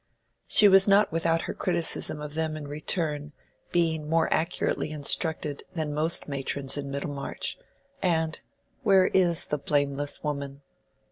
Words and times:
She 0.47 0.67
was 0.67 0.87
not 0.87 1.11
without 1.11 1.43
her 1.43 1.53
criticism 1.53 2.21
of 2.21 2.33
them 2.33 2.57
in 2.57 2.67
return, 2.67 3.33
being 3.71 4.09
more 4.09 4.33
accurately 4.33 4.89
instructed 4.89 5.61
than 5.73 5.93
most 5.93 6.27
matrons 6.27 6.75
in 6.75 6.89
Middlemarch, 6.89 7.55
and—where 8.01 9.05
is 9.13 9.45
the 9.45 9.59
blameless 9.59 10.23
woman? 10.23 10.63